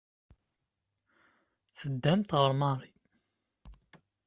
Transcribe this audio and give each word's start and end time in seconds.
Teddamt 1.79 2.35
ɣer 2.37 2.51
Marie. 2.59 2.95